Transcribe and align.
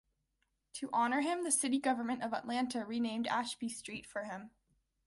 To 0.77 0.89
honor 0.91 1.21
him, 1.21 1.43
the 1.43 1.51
city 1.51 1.77
government 1.77 2.23
of 2.23 2.33
Atlanta 2.33 2.87
renamed 2.87 3.27
Ashby 3.27 3.69
Street 3.69 4.07
for 4.07 4.23
him. 4.23 4.49